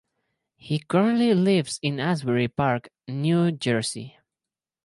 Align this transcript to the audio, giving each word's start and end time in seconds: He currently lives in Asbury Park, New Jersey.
He 0.57 0.79
currently 0.79 1.31
lives 1.35 1.77
in 1.83 1.99
Asbury 1.99 2.47
Park, 2.47 2.89
New 3.07 3.51
Jersey. 3.51 4.17